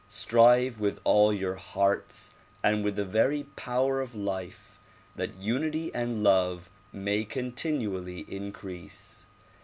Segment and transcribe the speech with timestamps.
[0.07, 2.31] Strive with all your hearts
[2.63, 4.79] and with the veiy power of life
[5.15, 9.27] that unity and love may continually increase.